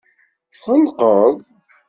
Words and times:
Tɣelqeḍ. 0.53 1.37